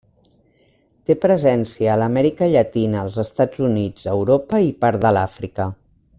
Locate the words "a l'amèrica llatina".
1.95-3.03